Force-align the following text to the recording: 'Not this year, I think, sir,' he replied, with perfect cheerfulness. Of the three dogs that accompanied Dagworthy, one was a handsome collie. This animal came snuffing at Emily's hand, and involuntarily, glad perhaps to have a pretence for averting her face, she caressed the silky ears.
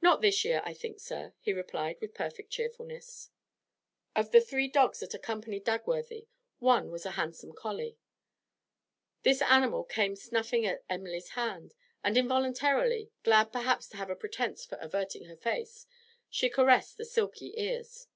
'Not 0.00 0.20
this 0.22 0.44
year, 0.44 0.60
I 0.64 0.74
think, 0.74 0.98
sir,' 0.98 1.34
he 1.38 1.52
replied, 1.52 2.00
with 2.00 2.14
perfect 2.14 2.50
cheerfulness. 2.50 3.30
Of 4.16 4.32
the 4.32 4.40
three 4.40 4.66
dogs 4.66 4.98
that 4.98 5.14
accompanied 5.14 5.64
Dagworthy, 5.64 6.26
one 6.58 6.90
was 6.90 7.06
a 7.06 7.12
handsome 7.12 7.52
collie. 7.52 7.96
This 9.22 9.40
animal 9.40 9.84
came 9.84 10.16
snuffing 10.16 10.66
at 10.66 10.82
Emily's 10.90 11.28
hand, 11.38 11.74
and 12.02 12.18
involuntarily, 12.18 13.12
glad 13.22 13.52
perhaps 13.52 13.86
to 13.90 13.98
have 13.98 14.10
a 14.10 14.16
pretence 14.16 14.64
for 14.64 14.78
averting 14.78 15.26
her 15.26 15.36
face, 15.36 15.86
she 16.28 16.50
caressed 16.50 16.96
the 16.96 17.04
silky 17.04 17.54
ears. 17.56 18.08